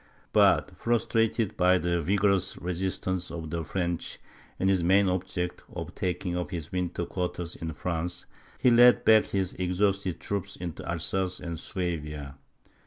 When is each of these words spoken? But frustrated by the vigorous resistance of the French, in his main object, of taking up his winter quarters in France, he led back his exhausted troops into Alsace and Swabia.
But 0.33 0.75
frustrated 0.75 1.55
by 1.55 1.77
the 1.77 2.01
vigorous 2.01 2.57
resistance 2.57 3.29
of 3.29 3.51
the 3.51 3.63
French, 3.63 4.17
in 4.57 4.67
his 4.67 4.83
main 4.83 5.07
object, 5.07 5.61
of 5.71 5.93
taking 5.93 6.35
up 6.35 6.49
his 6.49 6.71
winter 6.71 7.05
quarters 7.05 7.55
in 7.55 7.71
France, 7.73 8.25
he 8.57 8.71
led 8.71 9.05
back 9.05 9.25
his 9.25 9.53
exhausted 9.59 10.19
troops 10.19 10.55
into 10.55 10.83
Alsace 10.89 11.39
and 11.39 11.59
Swabia. 11.59 12.35